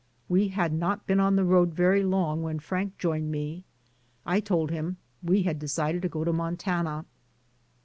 We 0.27 0.47
had 0.47 0.73
not 0.73 1.05
been 1.05 1.19
on 1.19 1.35
the 1.35 1.43
road 1.43 1.75
very 1.75 2.03
long 2.03 2.41
when 2.41 2.57
Frank 2.57 2.97
joined 2.97 3.31
me. 3.31 3.65
I 4.25 4.39
told 4.39 4.71
him, 4.71 4.97
"We 5.21 5.43
had 5.43 5.59
decided 5.59 6.01
to 6.01 6.09
go 6.09 6.23
to 6.23 6.33
Mon 6.33 6.57
tana." 6.57 7.05